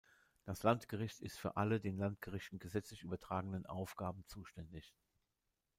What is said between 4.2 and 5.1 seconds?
zuständig.